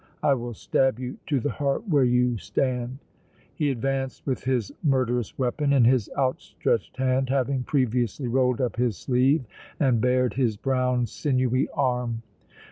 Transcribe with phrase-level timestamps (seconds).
[0.23, 2.97] I will stab you to the heart where you stand!"
[3.53, 8.97] He advanced with his murderous weapon in his outstretched hand, having previously rolled up his
[8.97, 9.45] sleeve
[9.79, 12.23] and bared his brown, sinewy arm.